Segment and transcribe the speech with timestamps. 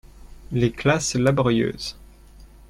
[0.51, 1.95] Les classes laborieuses